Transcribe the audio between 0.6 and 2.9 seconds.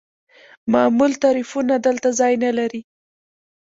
معمول تعریفونه دلته ځای نلري.